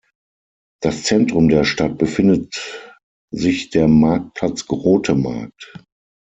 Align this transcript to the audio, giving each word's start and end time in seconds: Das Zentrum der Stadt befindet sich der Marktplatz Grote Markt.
Das 0.81 1.03
Zentrum 1.03 1.47
der 1.47 1.63
Stadt 1.63 1.99
befindet 1.99 2.87
sich 3.29 3.69
der 3.69 3.87
Marktplatz 3.87 4.65
Grote 4.65 5.13
Markt. 5.13 5.75